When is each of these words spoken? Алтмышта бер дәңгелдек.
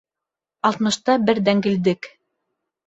Алтмышта 0.69 1.19
бер 1.29 1.43
дәңгелдек. 1.51 2.13